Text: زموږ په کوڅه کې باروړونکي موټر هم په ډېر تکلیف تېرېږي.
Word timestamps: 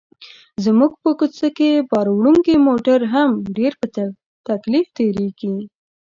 زموږ 0.65 0.91
په 1.03 1.09
کوڅه 1.19 1.47
کې 1.57 1.69
باروړونکي 1.89 2.53
موټر 2.67 2.99
هم 3.13 3.29
په 3.43 3.49
ډېر 3.57 3.71
تکلیف 4.49 4.87
تېرېږي. 4.97 5.55